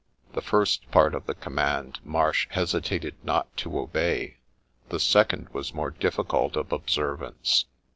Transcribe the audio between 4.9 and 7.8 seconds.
second was more difficult of observance.